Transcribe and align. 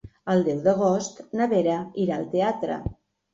El 0.35 0.39
deu 0.45 0.61
d'agost 0.67 1.21
na 1.41 1.47
Vera 1.51 1.75
irà 2.05 2.17
al 2.17 2.27
teatre. 2.33 2.81